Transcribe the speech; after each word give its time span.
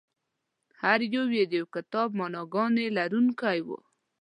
هر 0.81 0.99
یو 1.13 1.25
یې 1.35 1.43
د 1.47 1.53
یو 1.59 1.67
کتاب 1.75 2.09
معناګانې 2.19 2.85
لرونکي 2.97 3.59
وو. 3.67 3.79